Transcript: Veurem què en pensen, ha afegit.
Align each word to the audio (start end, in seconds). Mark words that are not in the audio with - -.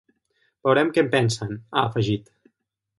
Veurem 0.69 0.89
què 0.97 1.05
en 1.07 1.13
pensen, 1.17 1.55
ha 1.69 1.87
afegit. 1.93 2.37